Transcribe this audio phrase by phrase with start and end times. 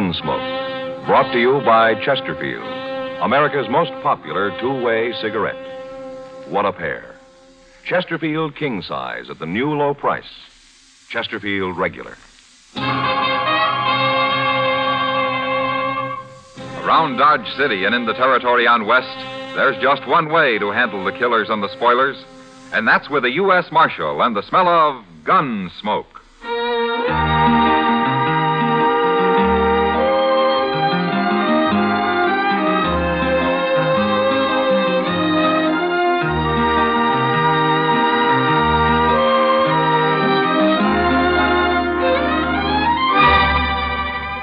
[0.00, 1.04] Gunsmoke.
[1.04, 2.64] Brought to you by Chesterfield,
[3.20, 6.48] America's most popular two way cigarette.
[6.48, 7.16] What a pair.
[7.84, 10.24] Chesterfield King Size at the new low price.
[11.10, 12.16] Chesterfield Regular.
[16.82, 19.18] Around Dodge City and in the territory on West,
[19.54, 22.16] there's just one way to handle the killers and the spoilers,
[22.72, 23.70] and that's with a U.S.
[23.70, 26.22] Marshal and the smell of gun smoke.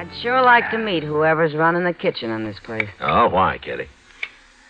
[0.00, 2.88] I'd sure like to meet whoever's running the kitchen in this place.
[3.02, 3.86] Oh, why, Kitty?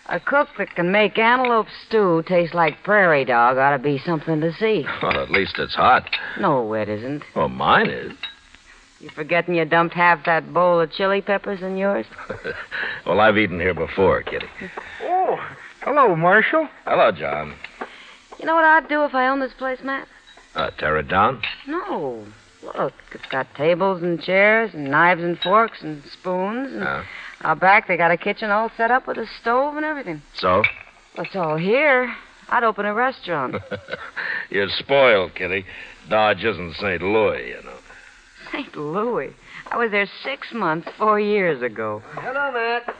[0.07, 4.41] A cook that can make antelope stew taste like prairie dog ought to be something
[4.41, 4.85] to see.
[5.01, 6.09] Well, at least it's hot.
[6.37, 7.23] No, it isn't.
[7.33, 8.11] Well, mine is.
[8.99, 12.07] You forgetting you dumped half that bowl of chili peppers in yours?
[13.05, 14.47] well, I've eaten here before, Kitty.
[15.01, 15.39] Oh,
[15.79, 16.67] hello, Marshal.
[16.83, 17.55] Hello, John.
[18.37, 20.09] You know what I'd do if I owned this place, Matt?
[20.55, 21.41] Uh, tear it down?
[21.65, 22.25] No.
[22.63, 26.73] Look, it's got tables and chairs and knives and forks and spoons.
[26.73, 27.03] And Uh,
[27.43, 30.21] out back, they got a kitchen all set up with a stove and everything.
[30.35, 30.61] so?
[31.17, 32.13] Well, it's all here.
[32.49, 33.55] I'd open a restaurant.
[34.49, 35.65] You're spoiled, Kitty.
[36.09, 37.01] Dodge isn't St.
[37.01, 37.77] Louis, you know.
[38.51, 38.75] St.
[38.75, 39.33] Louis.
[39.71, 42.01] I was there six months, four years ago.
[42.15, 42.93] Hello, Matt.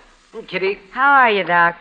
[0.47, 0.79] Kitty.
[0.91, 1.75] How are you, Doc?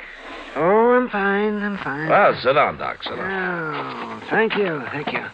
[0.57, 1.63] Oh, I'm fine.
[1.63, 2.09] I'm fine.
[2.09, 3.03] Well, sit down, Doc.
[3.05, 4.21] Sit down.
[4.21, 4.83] Oh, thank you.
[4.91, 5.25] Thank you.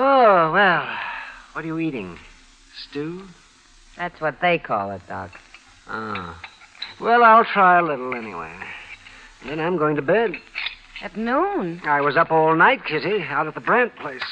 [0.00, 0.86] Oh, well.
[1.54, 2.16] What are you eating?
[2.88, 3.24] Stew?
[3.96, 5.32] That's what they call it, Doc.
[5.88, 6.40] Ah.
[7.00, 8.52] Well, I'll try a little anyway.
[9.44, 10.34] Then I'm going to bed.
[11.02, 11.80] At noon.
[11.84, 14.22] I was up all night, Kitty, out at the Brandt place.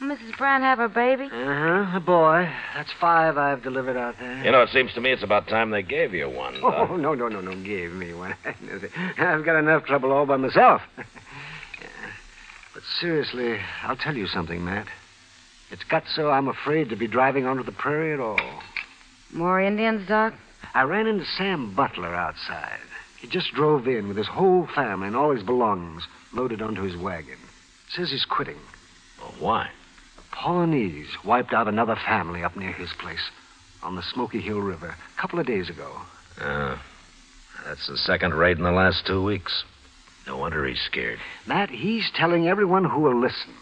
[0.00, 0.38] Mrs.
[0.38, 1.24] Brand have her baby?
[1.24, 1.96] Uh huh.
[1.96, 2.50] A boy.
[2.74, 4.42] That's five I've delivered out there.
[4.42, 6.58] You know, it seems to me it's about time they gave you one.
[6.58, 6.88] Doc.
[6.88, 7.54] Oh, no, no, no, no.
[7.62, 8.34] Gave me one.
[9.18, 10.80] I've got enough trouble all by myself.
[13.00, 13.08] Yeah.
[13.08, 14.86] But seriously, I'll tell you something, Matt.
[15.70, 18.40] It's got so I'm afraid to be driving onto the prairie at all.
[19.32, 20.34] More Indians, Doc?
[20.74, 22.80] I ran into Sam Butler outside.
[23.18, 26.96] He just drove in with his whole family and all his belongings loaded onto his
[26.96, 27.36] wagon.
[27.90, 28.58] Says he's quitting.
[29.20, 29.70] Well, why?
[30.32, 33.30] Pawnees wiped out another family up near his place
[33.82, 35.90] on the Smoky Hill River a couple of days ago.
[36.40, 36.78] Uh,
[37.64, 39.64] that's the second raid in the last two weeks.
[40.26, 41.18] No wonder he's scared.
[41.46, 43.54] Matt, he's telling everyone who will listen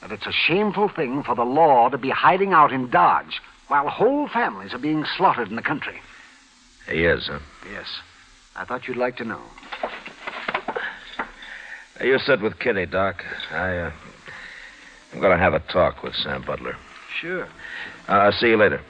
[0.00, 3.88] that it's a shameful thing for the law to be hiding out in Dodge while
[3.88, 6.00] whole families are being slaughtered in the country.
[6.88, 7.40] He is, huh?
[7.70, 7.86] Yes.
[8.54, 9.40] I thought you'd like to know.
[11.98, 13.24] Hey, you sit with Kitty, Doc.
[13.50, 13.92] I, uh,
[15.12, 16.76] I'm going to have a talk with Sam Butler.
[17.20, 17.44] Sure.
[18.08, 18.80] Uh, I'll see you later.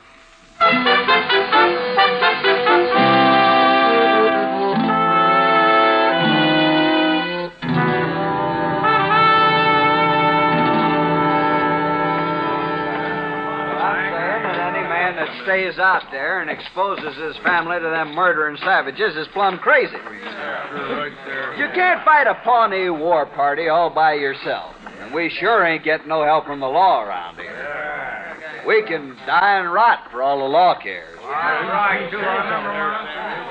[15.47, 19.95] Stays out there and exposes his family to them murdering savages is plumb crazy.
[19.95, 24.75] You can't fight a Pawnee war party all by yourself.
[25.01, 28.35] And we sure ain't getting no help from the law around here.
[28.67, 31.17] We can die and rot for all the law cares.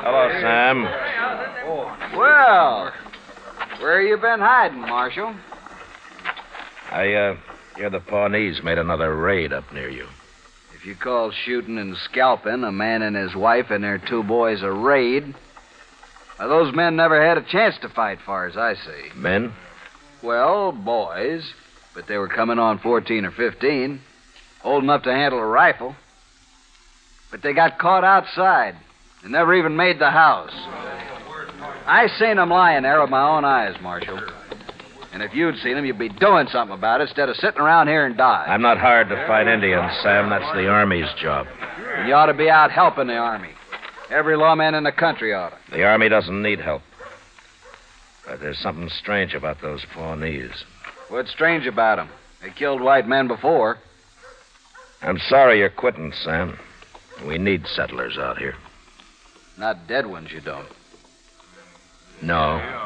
[0.03, 0.83] Hello, Sam.
[2.17, 2.91] Well,
[3.79, 5.33] where you been hiding, Marshal?
[6.91, 7.37] I, uh,
[7.77, 10.07] hear the Pawnees made another raid up near you.
[10.85, 14.61] If you call shooting and scalping a man and his wife and their two boys
[14.61, 15.33] a raid,
[16.37, 19.09] well, those men never had a chance to fight, far as I see.
[19.15, 19.51] Men?
[20.21, 21.51] Well, boys,
[21.95, 23.99] but they were coming on 14 or 15,
[24.63, 25.95] old enough to handle a rifle.
[27.31, 28.75] But they got caught outside
[29.23, 30.53] and never even made the house.
[31.87, 34.19] I seen them lying there with my own eyes, Marshal.
[35.15, 37.87] And if you'd seen them, you'd be doing something about it instead of sitting around
[37.87, 38.51] here and dying.
[38.51, 40.29] I'm not hired to fight Indians, Sam.
[40.29, 41.47] That's the Army's job.
[41.95, 43.51] And you ought to be out helping the Army.
[44.09, 45.71] Every lawman in the country ought to.
[45.71, 46.81] The Army doesn't need help.
[48.27, 50.65] But there's something strange about those Pawnees.
[51.07, 52.09] What's strange about them?
[52.41, 53.77] They killed white men before.
[55.01, 56.59] I'm sorry you're quitting, Sam.
[57.25, 58.55] We need settlers out here.
[59.57, 60.67] Not dead ones, you don't.
[62.21, 62.84] No.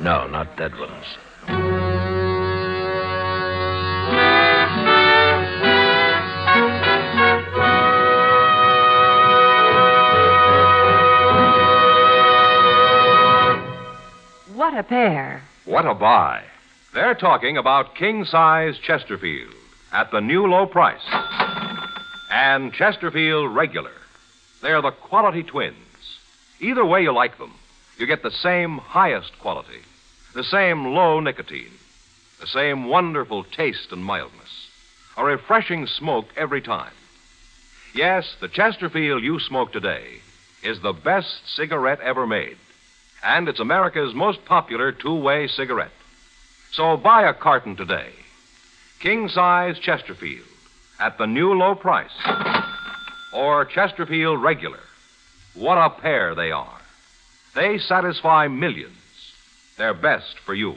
[0.00, 1.04] No, not dead ones.
[14.54, 15.42] What a pair.
[15.66, 16.44] What a buy.
[16.94, 19.52] They're talking about king size Chesterfield
[19.92, 21.00] at the new low price.
[22.30, 23.92] And Chesterfield regular.
[24.62, 25.76] They're the quality twins.
[26.60, 27.52] Either way you like them,
[27.98, 29.82] you get the same highest quality,
[30.34, 31.72] the same low nicotine,
[32.40, 34.68] the same wonderful taste and mildness,
[35.16, 36.92] a refreshing smoke every time.
[37.94, 40.20] Yes, the Chesterfield you smoke today
[40.62, 42.56] is the best cigarette ever made.
[43.22, 45.92] And it's America's most popular two way cigarette.
[46.72, 48.10] So buy a carton today.
[49.00, 50.46] King size Chesterfield
[51.00, 52.10] at the new low price.
[53.34, 54.80] Or Chesterfield regular.
[55.54, 56.80] What a pair they are.
[57.54, 58.96] They satisfy millions.
[59.80, 60.74] They're best for you.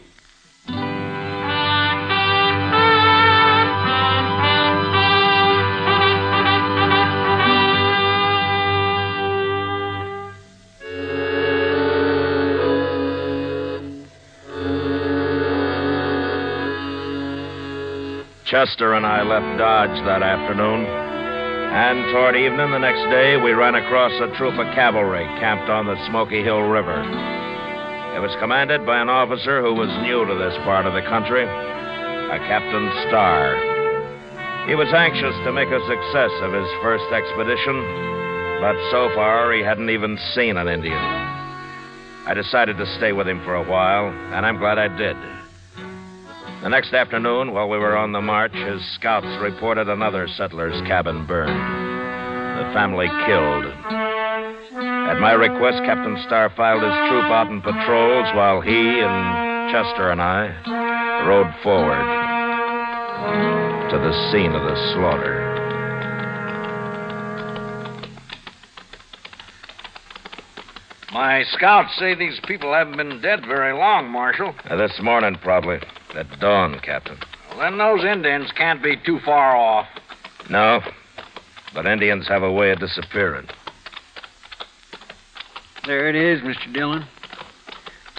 [18.45, 20.85] Chester and I left Dodge that afternoon.
[20.85, 25.87] And toward evening the next day, we ran across a troop of cavalry camped on
[25.87, 27.42] the Smoky Hill River.
[28.23, 32.39] Was commanded by an officer who was new to this part of the country, a
[32.47, 33.51] Captain Starr.
[34.65, 37.75] He was anxious to make a success of his first expedition,
[38.63, 40.95] but so far he hadn't even seen an Indian.
[42.23, 45.17] I decided to stay with him for a while, and I'm glad I did.
[46.63, 51.25] The next afternoon, while we were on the march, his scouts reported another settler's cabin
[51.25, 51.51] burned.
[51.51, 54.22] The family killed.
[55.09, 60.11] At my request, Captain Starr filed his troop out in patrols while he and Chester
[60.11, 60.47] and I
[61.27, 62.23] rode forward
[63.91, 65.53] to the scene of the slaughter.
[71.13, 74.55] My scouts say these people haven't been dead very long, Marshal.
[74.67, 75.79] Uh, this morning, probably.
[76.15, 77.17] At dawn, Captain.
[77.49, 79.87] Well, then those Indians can't be too far off.
[80.49, 80.81] No,
[81.73, 83.47] but Indians have a way of disappearing.
[85.85, 86.73] There it is, Mr.
[86.73, 87.05] Dillon.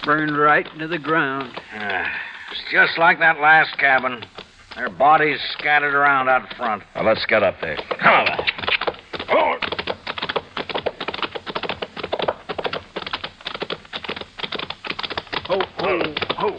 [0.03, 1.51] Burned right into the ground.
[1.75, 2.05] Uh,
[2.51, 4.23] it's just like that last cabin.
[4.75, 6.83] Their bodies scattered around out front.
[6.93, 7.77] Well, let's get up there.
[7.99, 8.39] Come on.
[9.29, 9.55] Oh.
[15.47, 16.57] Ho, ho, ho.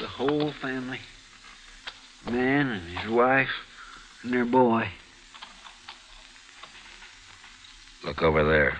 [0.00, 1.00] The whole family.
[2.30, 3.48] Man and his wife
[4.22, 4.90] and their boy.
[8.14, 8.78] Look over there.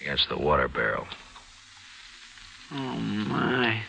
[0.00, 1.06] Against the water barrel.
[2.72, 3.82] Oh, my.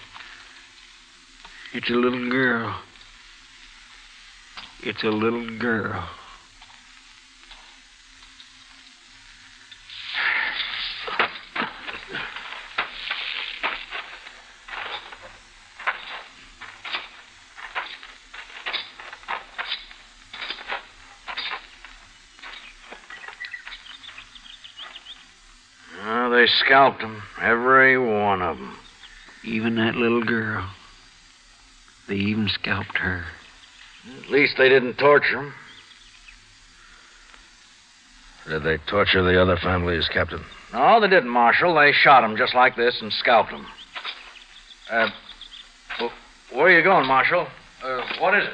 [1.74, 2.78] It's a little girl.
[4.84, 6.10] It's a little girl.
[26.04, 28.78] Oh, they scalped them, every one of them.
[29.44, 30.70] Even that little girl.
[32.08, 33.26] They even scalped her.
[34.24, 35.54] At least they didn't torture them.
[38.48, 40.44] Did they torture the other families, Captain?
[40.74, 41.76] No, they didn't, Marshal.
[41.76, 43.68] They shot them just like this and scalped them.
[44.90, 45.10] Uh,
[46.00, 47.48] wh- where are you going, Marshal?
[47.84, 48.54] Uh, what is it?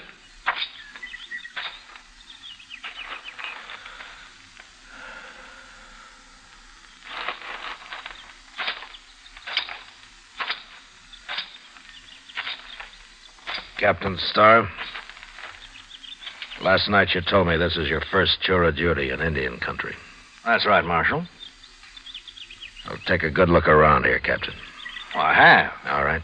[13.77, 14.67] Captain Starr,
[16.61, 19.93] last night you told me this is your first tour of duty in Indian country.
[20.43, 21.25] That's right, Marshal.
[22.87, 24.55] Well, take a good look around here, Captain.
[25.13, 25.73] Well, I have.
[25.85, 26.23] All right.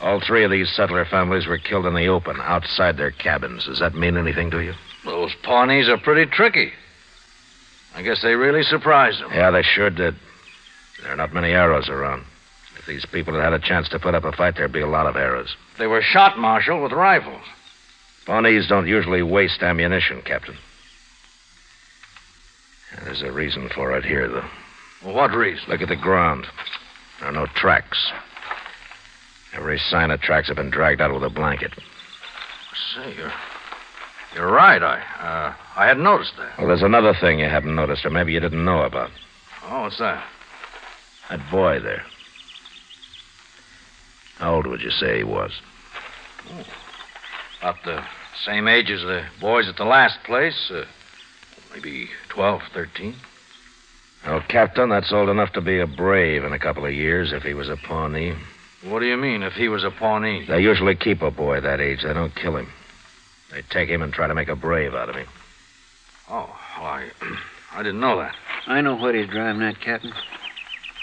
[0.00, 3.64] All three of these settler families were killed in the open, outside their cabins.
[3.64, 4.74] Does that mean anything to you?
[5.04, 6.72] Those Pawnees are pretty tricky.
[7.94, 9.30] I guess they really surprised them.
[9.32, 10.16] Yeah, they sure did.
[11.02, 12.24] There are not many arrows around.
[12.84, 14.86] If these people had had a chance to put up a fight, there'd be a
[14.86, 15.56] lot of arrows.
[15.78, 17.40] They were shot, Marshal, with rifles.
[18.26, 20.58] Pawnees don't usually waste ammunition, Captain.
[23.02, 24.44] There's a reason for it here, though.
[25.02, 25.64] Well, what reason?
[25.66, 26.46] Look at the ground.
[27.20, 28.12] There are no tracks.
[29.54, 31.72] Every sign of tracks have been dragged out with a blanket.
[32.94, 33.32] Say, you're,
[34.34, 34.82] you're right.
[34.82, 36.58] I, uh, I hadn't noticed that.
[36.58, 39.10] Well, there's another thing you haven't noticed, or maybe you didn't know about.
[39.64, 40.22] Oh, what's that?
[41.30, 42.02] That boy there.
[44.38, 45.52] How old would you say he was?
[47.60, 48.04] About the
[48.44, 50.70] same age as the boys at the last place.
[50.70, 50.84] Uh,
[51.72, 53.14] maybe 12, 13.
[54.26, 57.42] Well, Captain, that's old enough to be a brave in a couple of years if
[57.42, 58.34] he was a Pawnee.
[58.82, 60.46] What do you mean, if he was a Pawnee?
[60.46, 62.02] They usually keep a boy that age.
[62.02, 62.68] They don't kill him.
[63.50, 65.26] They take him and try to make a brave out of him.
[66.28, 67.08] Oh, well, I,
[67.72, 68.34] I didn't know that.
[68.66, 70.12] I know what he's driving at, Captain.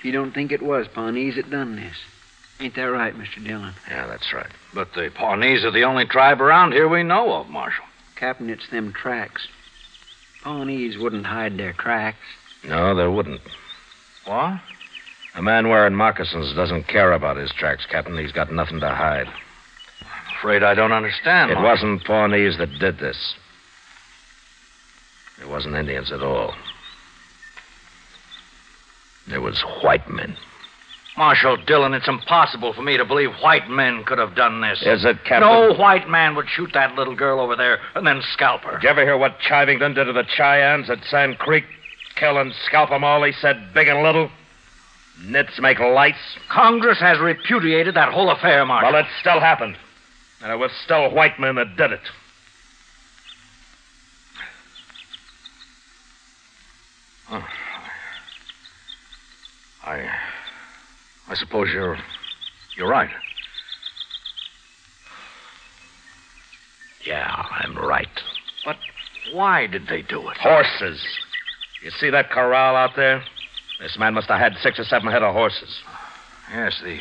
[0.03, 1.95] You don't think it was Pawnees that done this.
[2.61, 3.43] Ain't that right, Mr.
[3.43, 3.73] Dillon?
[3.89, 4.51] Yeah, that's right.
[4.71, 7.85] But the Pawnees are the only tribe around here we know of, Marshal.
[8.15, 9.47] Captain, it's them tracks.
[10.43, 12.19] Pawnees wouldn't hide their tracks.
[12.63, 13.41] No, they wouldn't.
[14.25, 14.61] What?
[15.33, 18.15] A man wearing moccasins doesn't care about his tracks, Captain.
[18.15, 19.27] He's got nothing to hide.
[20.01, 21.49] I'm afraid I don't understand.
[21.49, 21.69] It Marshal.
[21.89, 23.33] wasn't Pawnees that did this.
[25.41, 26.53] It wasn't Indians at all.
[29.33, 30.37] It was white men.
[31.21, 34.81] Marshal Dillon, it's impossible for me to believe white men could have done this.
[34.81, 35.41] Is it, Captain?
[35.41, 38.79] No white man would shoot that little girl over there and then scalp her.
[38.79, 41.65] Did you ever hear what Chivington did to the Cheyennes at Sand Creek?
[42.15, 44.31] Kill and scalp 'em all, he said, big and little.
[45.23, 46.17] Nits make lights.
[46.49, 48.91] Congress has repudiated that whole affair, Marshal.
[48.91, 49.77] Well, it still happened.
[50.41, 52.01] And it was still white men that did it.
[61.31, 61.97] I suppose you're.
[62.75, 63.09] You're right.
[67.05, 68.09] Yeah, I'm right.
[68.65, 68.75] But
[69.31, 70.35] why did they do it?
[70.37, 71.01] Horses.
[71.81, 73.23] You see that corral out there?
[73.79, 75.79] This man must have had six or seven head of horses.
[76.53, 76.99] Yes, the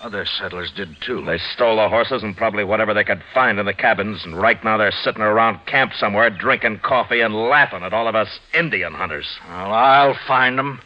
[0.00, 1.24] other settlers did too.
[1.24, 4.62] They stole the horses and probably whatever they could find in the cabins, and right
[4.62, 8.94] now they're sitting around camp somewhere drinking coffee and laughing at all of us Indian
[8.94, 9.26] hunters.
[9.48, 10.80] Well, I'll find them.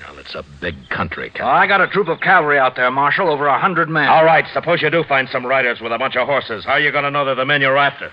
[0.00, 1.46] Now, it's a big country, Captain.
[1.46, 4.08] Oh, I got a troop of cavalry out there, Marshal, over a hundred men.
[4.08, 6.64] All right, suppose you do find some riders with a bunch of horses.
[6.64, 8.12] How are you going to know they're the men you're after?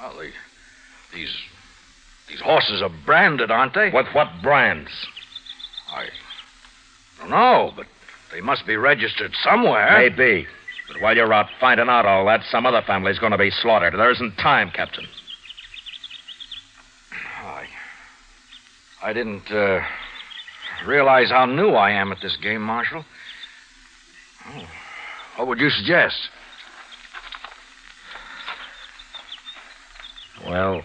[0.00, 0.30] Well, the,
[1.14, 1.34] these
[2.28, 3.90] these horses are branded, aren't they?
[3.90, 4.90] With what brands?
[5.90, 6.06] I
[7.18, 7.86] don't know, but
[8.32, 9.90] they must be registered somewhere.
[9.98, 10.46] Maybe.
[10.88, 13.94] But while you're out finding out all that, some other family's going to be slaughtered.
[13.94, 15.06] There isn't time, Captain.
[17.44, 17.66] I
[19.02, 19.80] I didn't uh,
[20.86, 23.04] realize how new I am at this game, Marshal.
[24.46, 24.68] Oh,
[25.36, 26.28] what would you suggest?
[30.46, 30.82] Well,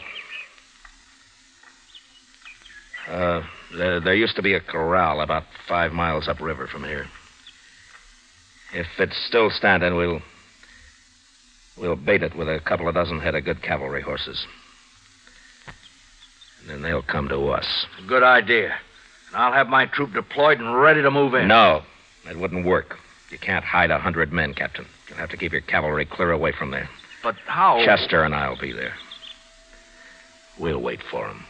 [3.07, 3.43] uh,
[3.75, 7.05] there, there used to be a corral about five miles upriver from here.
[8.74, 10.21] If it's still standing, we'll
[11.77, 14.47] we'll bait it with a couple of dozen head of good cavalry horses.
[16.67, 17.86] And then they'll come to us.
[18.07, 18.75] Good idea.
[19.27, 21.47] And I'll have my troop deployed and ready to move in.
[21.47, 21.83] No,
[22.25, 22.97] that wouldn't work.
[23.31, 24.86] You can't hide a hundred men, Captain.
[25.07, 26.89] You'll have to keep your cavalry clear away from there.
[27.24, 27.83] But how?
[27.86, 28.93] Chester and I'll be there.
[30.59, 31.45] We'll wait for him.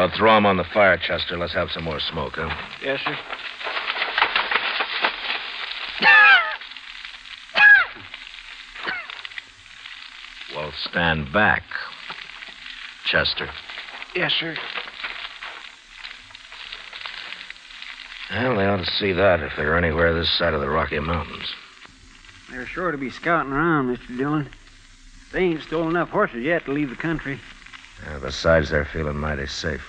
[0.00, 1.36] I'll throw 'em on the fire, Chester.
[1.36, 2.48] Let's have some more smoke, huh?
[2.82, 3.18] Yes, sir.
[10.56, 11.64] Well, stand back,
[13.04, 13.50] Chester.
[14.14, 14.56] Yes, sir.
[18.30, 21.52] Well, they ought to see that if they're anywhere this side of the Rocky Mountains.
[22.50, 24.16] They're sure to be scouting around, Mr.
[24.16, 24.48] Dillon.
[25.32, 27.38] They ain't stolen enough horses yet to leave the country.
[28.06, 29.84] Uh, besides, they're feeling mighty safe.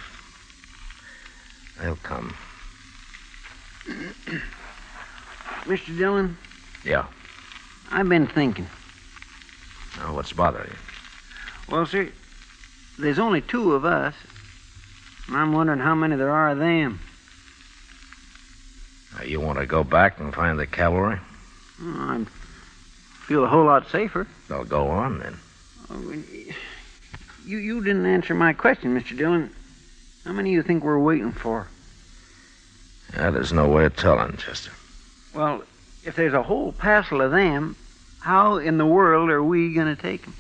[1.80, 2.36] They'll come.
[5.64, 5.98] Mr.
[5.98, 6.38] Dillon?
[6.84, 7.06] Yeah.
[7.92, 8.68] I've been thinking.
[9.98, 10.78] Now, what's bothering you?
[11.74, 12.10] Well, sir,
[13.00, 14.16] there's only two of us.
[15.28, 17.00] And I'm wondering how many there are of them.
[19.20, 21.20] Uh, you want to go back and find the cavalry?
[21.82, 22.28] Oh, I'd
[23.28, 24.28] feel a whole lot safer.
[24.48, 25.38] They'll go on then.
[25.90, 26.14] Oh,
[27.46, 29.18] you, you didn't answer my question, Mr.
[29.18, 29.52] Dillon.
[30.26, 31.68] How many do you think we're waiting for?
[33.14, 34.72] Yeah, there's no way of telling, Chester.
[35.34, 35.64] Well,
[36.04, 37.76] if there's a whole passel of them,
[38.20, 40.36] how in the world are we going to take 'em?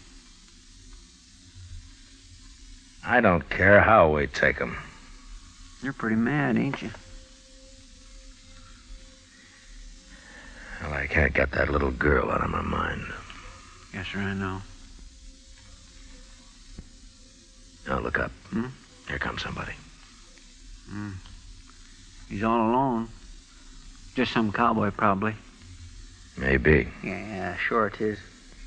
[3.04, 4.78] I don't care how we take 'em.
[5.82, 6.92] You're pretty mad, ain't you?
[10.82, 13.04] Well, I can't get that little girl out of my mind.
[13.94, 14.62] Yes, sir, I know.
[17.92, 18.32] Now, look up.
[18.52, 18.68] Hmm?
[19.10, 19.74] Here comes somebody.
[20.90, 21.10] Hmm.
[22.30, 23.10] He's all alone.
[24.16, 25.36] Just some cowboy, probably.
[26.38, 26.88] Maybe.
[27.04, 28.18] Yeah, sure it is.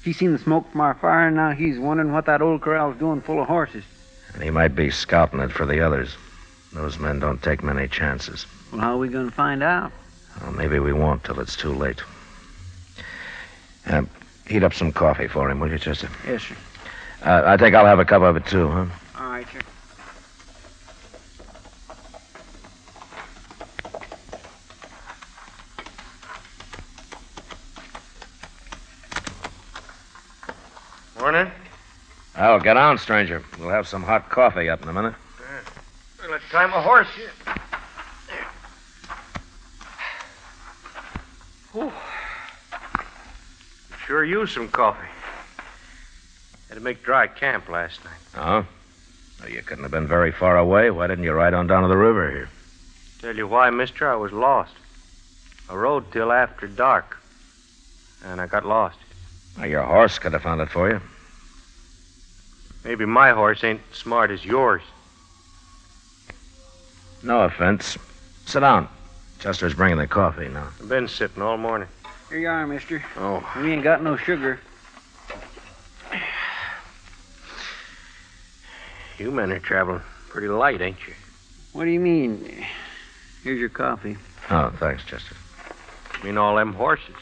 [0.04, 2.99] He's seen the smoke from our fire, and now he's wondering what that old corral's
[2.99, 3.83] doing full of horses.
[4.35, 6.14] And he might be scouting it for the others.
[6.75, 8.45] Those men don't take many chances.
[8.73, 9.90] Well, how are we going to find out?
[10.43, 12.02] Well, maybe we won't till it's too late.
[13.87, 14.02] Uh,
[14.47, 16.11] heat up some coffee for him, will you, Chester?
[16.26, 16.57] Yes, sir.
[17.23, 18.87] Uh, I think I'll have a cup of it, too, huh?
[19.44, 19.60] All right, sir.
[31.20, 31.50] Morning.
[32.36, 33.42] Oh, get on, stranger.
[33.58, 35.14] We'll have some hot coffee up in a minute.
[36.20, 37.30] Well, let's tie my horse here.
[41.72, 41.92] Whew.
[44.06, 45.08] Sure used some coffee.
[46.68, 48.20] Had to make dry camp last night.
[48.36, 48.66] Oh?
[49.40, 50.90] Well, you couldn't have been very far away.
[50.90, 52.48] Why didn't you ride on down to the river here?
[53.20, 54.74] Tell you why, mister, I was lost.
[55.68, 57.16] I rode till after dark.
[58.24, 58.98] And I got lost.
[59.56, 61.00] Well, your horse could have found it for you.
[62.84, 64.82] Maybe my horse ain't smart as yours.
[67.22, 67.96] No offense.
[68.44, 68.88] Sit down.
[69.38, 70.68] Chester's bringing the coffee now.
[70.80, 71.88] I've been sitting all morning.
[72.28, 73.02] Here you are, mister.
[73.16, 73.46] Oh.
[73.56, 74.60] We ain't got no sugar.
[79.18, 81.14] You men are traveling pretty light, ain't you?
[81.72, 82.64] What do you mean?
[83.42, 84.16] Here's your coffee.
[84.50, 85.36] Oh, thanks, Chester.
[86.12, 87.14] I mean all them horses.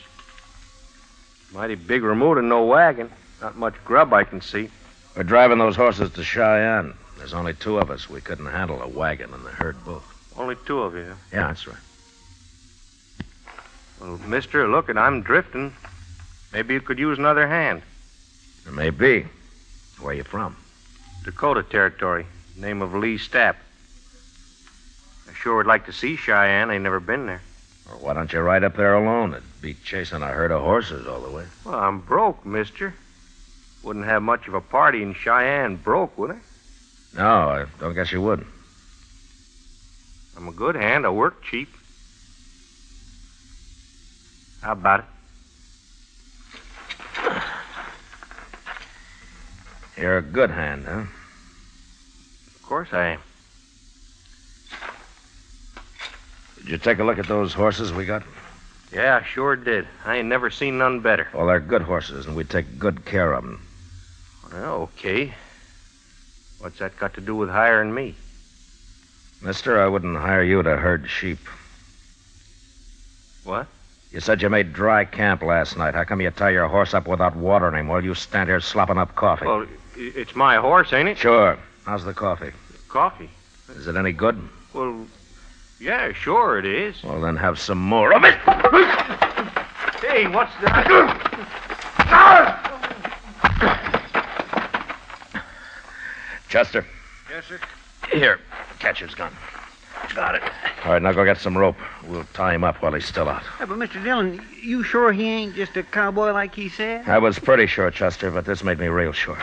[1.52, 3.10] Mighty big remuda and no wagon.
[3.40, 4.70] Not much grub I can see.
[5.16, 6.94] We're driving those horses to Cheyenne.
[7.18, 8.08] There's only two of us.
[8.08, 10.04] We couldn't handle a wagon and the herd both.
[10.36, 11.14] Only two of you.
[11.32, 11.76] Yeah, that's right.
[14.00, 15.74] Well, mister, look, and I'm drifting.
[16.52, 17.82] Maybe you could use another hand.
[18.64, 19.26] There may be.
[20.00, 20.56] Where you from?
[21.24, 22.26] Dakota Territory.
[22.56, 23.56] Name of Lee Stapp.
[25.28, 26.70] I sure would like to see Cheyenne.
[26.70, 27.42] I never been there.
[27.90, 29.32] Or why don't you ride up there alone?
[29.32, 31.46] It'd beat chasing a herd of horses all the way.
[31.64, 32.94] Well, I'm broke, mister.
[33.82, 36.38] Wouldn't have much of a party in Cheyenne broke, would I?
[37.16, 38.46] No, I don't guess you would.
[40.36, 41.04] I'm a good hand.
[41.04, 41.68] I work cheap.
[44.60, 45.06] How about it?
[50.02, 51.04] You're a good hand, huh?
[52.56, 53.20] Of course I am.
[56.56, 58.24] Did you take a look at those horses we got?
[58.92, 59.86] Yeah, I sure did.
[60.04, 61.28] I ain't never seen none better.
[61.32, 63.64] Well, they're good horses, and we take good care of them.
[64.52, 65.34] Well, okay.
[66.58, 68.16] What's that got to do with hiring me?
[69.40, 71.38] Mister, I wouldn't hire you to herd sheep.
[73.44, 73.68] What?
[74.10, 75.94] You said you made dry camp last night.
[75.94, 78.98] How come you tie your horse up without watering him while you stand here slopping
[78.98, 79.46] up coffee?
[79.46, 81.18] Well, it's my horse, ain't it?
[81.18, 81.58] Sure.
[81.84, 82.52] How's the coffee?
[82.88, 83.30] Coffee.
[83.70, 84.38] Is it any good?
[84.74, 85.06] Well,
[85.80, 87.02] yeah, sure it is.
[87.02, 88.34] Well, then have some more of it.
[90.00, 90.88] Hey, what's that?
[96.48, 96.84] Chester,
[97.30, 97.58] Yes, sir.
[98.12, 98.38] here.
[98.78, 99.32] Catch his gun.
[100.14, 100.42] Got it.
[100.84, 101.76] All right, now go get some rope.
[102.06, 103.42] We'll tie him up while he's still out.
[103.60, 104.02] Yeah, but Mr.
[104.02, 107.08] Dillon, you sure he ain't just a cowboy like he said?
[107.08, 109.38] I was pretty sure, Chester, but this made me real sure.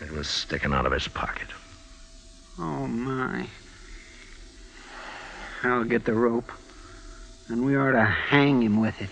[0.00, 1.48] It was sticking out of his pocket.
[2.58, 3.46] Oh, my.
[5.64, 6.52] I'll get the rope.
[7.48, 9.10] And we ought to hang him with it.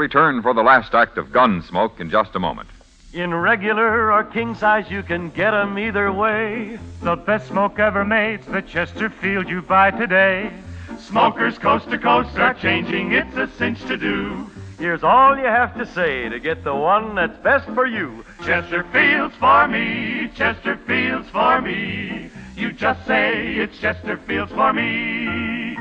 [0.00, 2.70] Return for the last act of Gunsmoke in just a moment.
[3.12, 6.78] In regular or king size, you can get 'em either way.
[7.02, 10.50] The best smoke ever made's the Chesterfield you buy today.
[10.98, 14.50] Smokers coast to coast are changing, it's a cinch to do.
[14.78, 18.24] Here's all you have to say to get the one that's best for you.
[18.46, 22.30] Chesterfield's for me, Chesterfield's for me.
[22.56, 25.76] You just say it's Chesterfield's for me.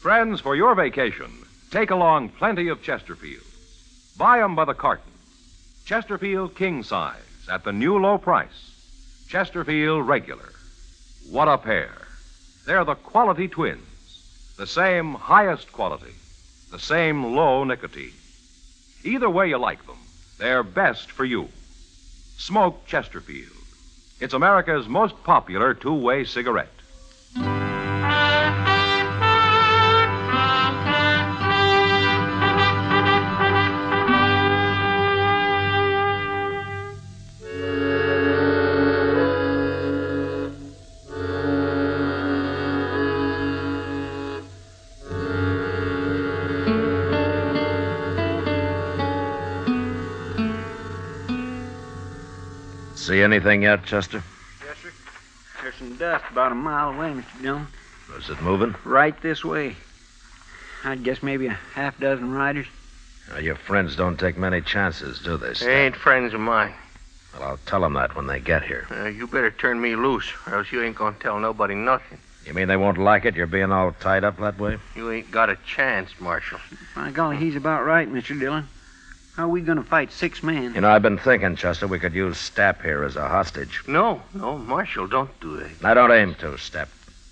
[0.00, 1.41] Friends, for your vacation,
[1.72, 3.42] take along plenty of Chesterfield.
[4.18, 5.10] Buy 'em by the carton.
[5.86, 8.70] Chesterfield king size at the new low price.
[9.26, 10.52] Chesterfield regular.
[11.30, 12.06] What a pair.
[12.66, 14.54] They're the quality twins.
[14.58, 16.14] The same highest quality.
[16.70, 18.12] The same low nicotine.
[19.02, 19.98] Either way you like them,
[20.38, 21.48] they're best for you.
[22.36, 23.56] Smoke Chesterfield.
[24.20, 26.81] It's America's most popular two way cigarette.
[53.22, 54.20] See anything yet, Chester?
[54.66, 54.90] Yes, sir.
[55.62, 57.40] There's some dust about a mile away, Mr.
[57.40, 57.68] Dillon.
[58.18, 58.74] Is it moving?
[58.82, 59.76] Right this way.
[60.82, 62.66] I'd guess maybe a half dozen riders.
[63.32, 65.52] Uh, your friends don't take many chances, do they?
[65.52, 66.74] They ain't friends of mine.
[67.34, 68.88] Well, I'll tell them that when they get here.
[68.90, 72.18] Uh, you better turn me loose, or else you ain't gonna tell nobody nothing.
[72.44, 73.36] You mean they won't like it?
[73.36, 74.78] You're being all tied up that way?
[74.96, 76.58] You ain't got a chance, Marshal.
[76.96, 78.36] By golly, he's about right, Mr.
[78.36, 78.66] Dillon.
[79.36, 80.74] How are we going to fight six men?
[80.74, 83.82] You know, I've been thinking, Chester, we could use Stapp here as a hostage.
[83.86, 85.70] No, no, Marshal, don't do that.
[85.82, 86.88] I don't aim to, Stapp.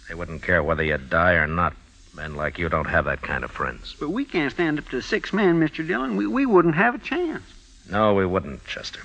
[0.08, 1.74] They wouldn't care whether you die or not.
[2.14, 3.94] Men like you don't have that kind of friends.
[4.00, 5.86] But we can't stand up to six men, Mr.
[5.86, 6.16] Dillon.
[6.16, 7.44] We, we wouldn't have a chance.
[7.88, 9.00] No, we wouldn't, Chester.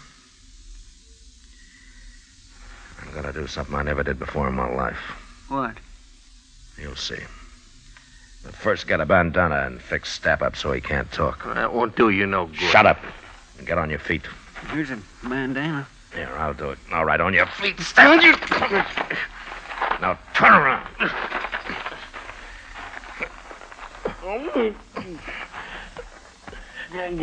[3.01, 4.97] I'm going to do something I never did before in my life.
[5.49, 5.75] What?
[6.77, 7.19] You'll see.
[8.45, 11.43] But first, get a bandana and fix Stapp up so he can't talk.
[11.55, 12.57] That won't do you no good.
[12.57, 12.99] Shut up
[13.57, 14.21] and get on your feet.
[14.71, 15.87] Here's a bandana.
[16.13, 16.77] Here, I'll do it.
[16.93, 17.79] All right, on your feet.
[17.79, 18.35] Stand you.
[19.99, 20.87] Now turn around.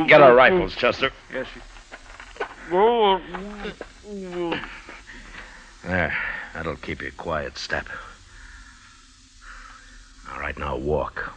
[0.08, 1.12] Get our rifles, Chester.
[1.32, 1.60] Yes, sir.
[5.84, 6.14] There.
[6.54, 7.86] That'll keep you quiet, Stapp.
[10.52, 11.32] Right, now walk.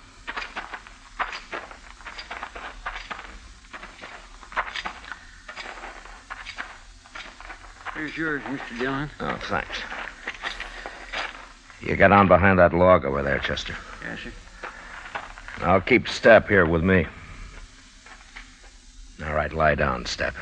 [7.94, 8.80] Here's yours, Mr.
[8.80, 9.10] Dillon.
[9.22, 9.80] Oh, thanks.
[11.82, 13.76] You get on behind that log over there, Chester.
[14.04, 14.32] Yes, sir.
[15.62, 17.08] I'll keep Stapp here with me.
[19.26, 20.36] All right, lie down, Stapp.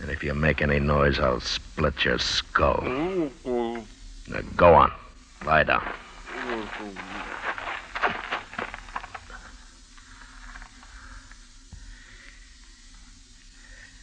[0.00, 2.82] And if you make any noise, I'll split your skull.
[2.84, 3.84] Oh, oh.
[4.26, 4.90] Now, go on.
[5.44, 5.88] Lie down.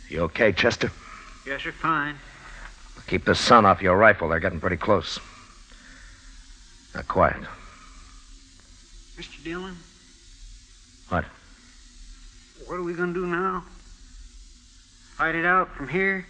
[0.10, 0.92] You okay, Chester?
[1.46, 2.16] Yes, you're Fine.
[3.08, 4.30] Keep the sun off your rifle.
[4.30, 5.20] They're getting pretty close.
[6.94, 7.38] Now, quiet.
[9.18, 9.44] Mr.
[9.44, 9.78] Dillon?
[11.10, 11.26] What?
[12.66, 13.64] What are we going to do now?
[15.18, 16.26] Fight it out from here?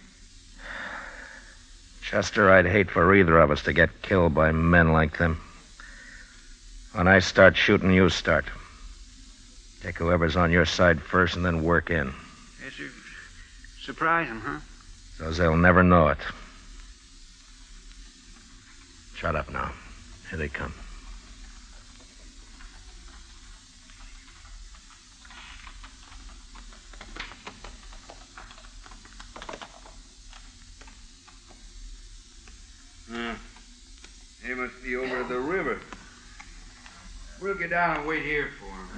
[2.02, 5.40] Chester, I'd hate for either of us to get killed by men like them.
[6.96, 8.46] When I start shooting, you start.
[9.82, 12.14] Take whoever's on your side first and then work in.
[12.64, 12.88] Yes, sir.
[13.82, 14.60] Surprise 'em, huh?
[15.18, 16.16] So they'll never know it.
[19.14, 19.74] Shut up now.
[20.30, 20.72] Here they come.
[33.10, 33.32] Hmm.
[34.42, 35.78] They must be over the river.
[37.40, 38.88] We'll get down and wait here for them.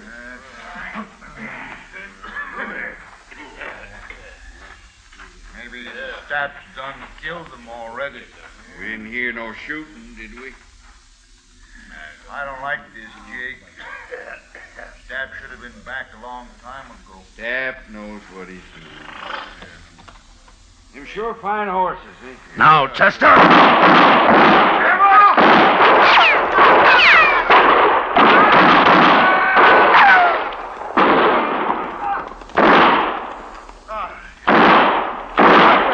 [5.56, 6.94] Maybe the Staps done
[7.28, 8.22] killed them already.
[8.80, 10.54] We didn't hear no shooting, did we?
[12.30, 13.58] I don't like this, Jake.
[15.06, 17.20] Stapp should have been back a long time ago.
[17.36, 18.88] Stapp knows what he's doing.
[20.94, 22.34] Them sure fine horses, eh?
[22.56, 23.26] Now, Chester!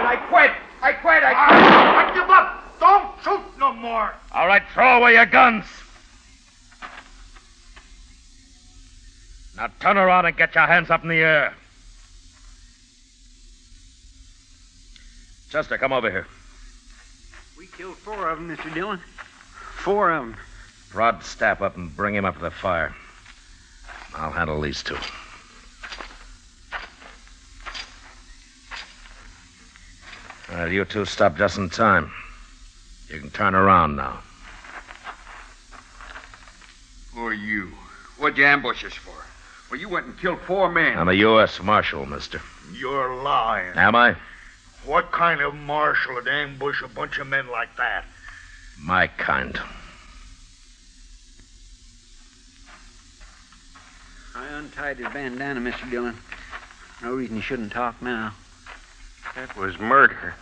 [0.06, 0.52] I quit!
[0.84, 1.24] I quit!
[1.24, 1.64] I quit!
[1.64, 2.78] I give up!
[2.78, 4.12] Don't shoot no more!
[4.32, 5.66] All right, throw away your guns.
[9.54, 11.54] Now turn around and get your hands up in the air.
[15.50, 16.26] Chester, come over here.
[17.58, 18.72] We killed four of them, Mr.
[18.72, 18.98] Dillon.
[19.76, 20.36] Four of them.
[20.94, 22.94] Rod Stapp up and bring him up to the fire.
[24.16, 24.96] I'll handle these two.
[30.50, 32.10] All right, you two stop just in time.
[33.10, 34.20] You can turn around now.
[37.14, 37.72] Who are you?
[38.18, 39.14] What'd you ambush us for?
[39.70, 40.98] Well, you went and killed four men.
[40.98, 41.62] I'm a U.S.
[41.62, 42.40] Marshal, mister.
[42.72, 43.76] You're lying.
[43.76, 44.16] Am I?
[44.84, 48.04] What kind of marshal would ambush a bunch of men like that?
[48.78, 49.58] My kind.
[54.34, 55.88] I untied his bandana, Mr.
[55.88, 56.16] Dillon.
[57.02, 58.34] No reason you shouldn't talk now.
[59.36, 60.34] That was murder.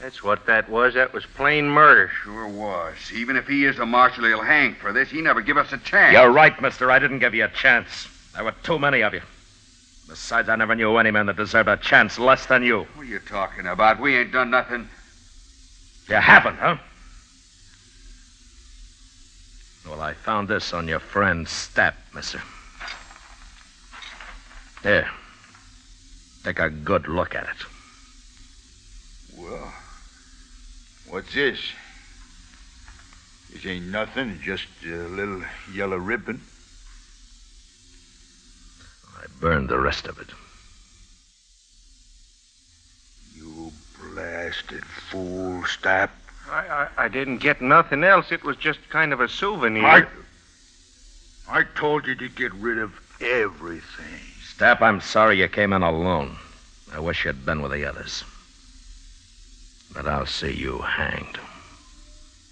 [0.00, 0.94] That's what that was.
[0.94, 2.10] That was plain murder.
[2.22, 2.94] Sure was.
[3.14, 5.10] Even if he is a marshal, he'll hang for this.
[5.10, 6.12] He never give us a chance.
[6.12, 6.90] You're right, mister.
[6.90, 8.08] I didn't give you a chance.
[8.34, 9.22] There were too many of you.
[10.08, 12.86] Besides, I never knew any man that deserved a chance less than you.
[12.94, 13.98] What are you talking about?
[13.98, 14.88] We ain't done nothing.
[16.08, 16.76] You haven't, huh?
[19.88, 22.42] Well, I found this on your friend Stapp, mister.
[24.82, 25.08] Here.
[26.44, 27.66] Take a good look at it.
[29.36, 29.72] Well,
[31.08, 31.60] what's this?
[33.52, 35.42] This ain't nothing, just a little
[35.72, 36.40] yellow ribbon.
[39.16, 40.28] I burned the rest of it.
[43.34, 43.72] You
[44.12, 46.10] blasted fool, Stapp.
[46.50, 48.30] I, I, I didn't get nothing else.
[48.30, 49.84] It was just kind of a souvenir.
[49.84, 50.04] I,
[51.48, 54.20] I told you to get rid of everything.
[54.42, 56.36] Stapp, I'm sorry you came in alone.
[56.92, 58.24] I wish you'd been with the others.
[59.96, 61.38] But I'll see you hanged.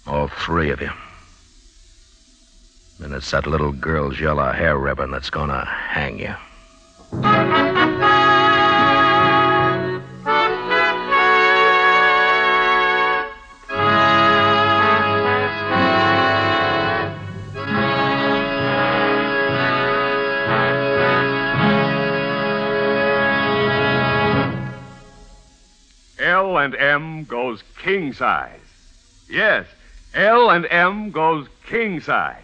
[0.07, 0.89] All three of you.
[3.03, 7.84] And it's that little girl's yellow hair ribbon that's gonna hang you.
[26.25, 28.59] L and M goes king size.
[29.29, 29.67] Yes,
[30.15, 32.41] L and M goes king size.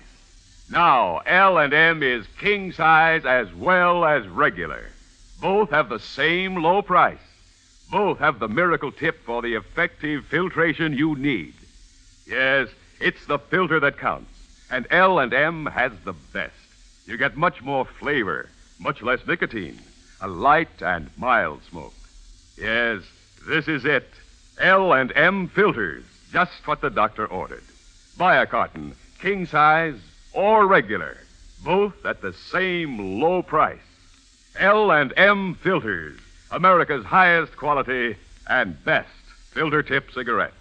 [0.70, 4.92] Now, L and M is king size as well as regular.
[5.42, 7.26] Both have the same low price.
[7.90, 11.56] Both have the miracle tip for the effective filtration you need.
[12.28, 14.30] Yes, it's the filter that counts.
[14.70, 16.54] And L and M has the best.
[17.08, 18.48] You get much more flavor,
[18.80, 19.80] much less nicotine,
[20.22, 21.96] a light and mild smoke.
[22.56, 23.02] Yes,
[23.48, 24.08] this is it.
[24.60, 27.64] L and M filters, just what the doctor ordered.
[28.18, 30.00] Buy a carton, king size
[30.34, 31.18] or regular,
[31.64, 33.80] both at the same low price.
[34.60, 36.20] L and M filters,
[36.52, 38.16] America's highest quality
[38.48, 39.10] and best
[39.52, 40.54] filter tip cigarette.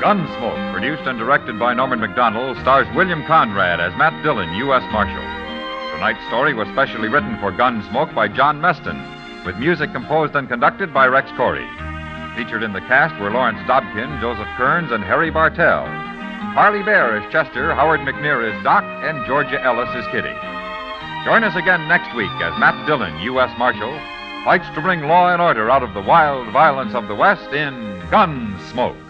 [0.00, 4.82] Gunsmoke, produced and directed by Norman Macdonnell, stars William Conrad as Matt Dillon, U.S.
[4.90, 5.20] Marshal.
[5.92, 8.96] Tonight's story was specially written for Gunsmoke by John Meston,
[9.44, 11.68] with music composed and conducted by Rex Koury.
[12.34, 15.84] Featured in the cast were Lawrence Dobkin, Joseph Kearns, and Harry Bartell.
[16.56, 20.32] Parley Baer is Chester, Howard McNear is Doc, and Georgia Ellis is Kitty.
[21.28, 23.52] Join us again next week as Matt Dillon, U.S.
[23.58, 23.92] Marshal,
[24.46, 28.00] fights to bring law and order out of the wild violence of the West in
[28.08, 29.09] Gunsmoke.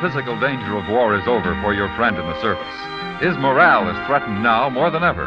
[0.00, 2.78] Physical danger of war is over for your friend in the service,
[3.20, 5.26] his morale is threatened now more than ever.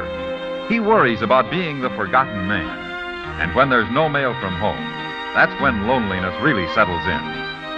[0.70, 2.72] He worries about being the forgotten man.
[3.44, 4.80] And when there's no mail from home,
[5.36, 7.24] that's when loneliness really settles in.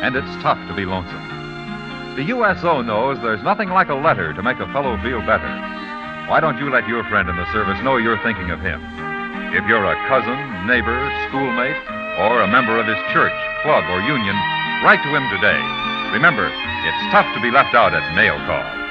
[0.06, 1.34] And it's tough to be lonesome.
[2.16, 5.50] The USO knows there's nothing like a letter to make a fellow feel better.
[6.30, 8.82] Why don't you let your friend in the service know you're thinking of him?
[9.58, 10.38] If you're a cousin,
[10.70, 10.98] neighbor,
[11.30, 11.78] schoolmate,
[12.22, 13.34] or a member of his church,
[13.66, 14.38] club, or union,
[14.86, 15.58] write to him today.
[16.14, 16.46] Remember,
[16.84, 18.84] it's tough to be left out at mail call.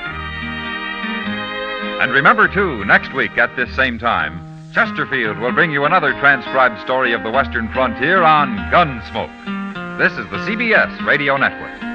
[2.01, 4.41] And remember, too, next week at this same time,
[4.73, 9.99] Chesterfield will bring you another transcribed story of the Western frontier on Gunsmoke.
[9.99, 11.92] This is the CBS Radio Network.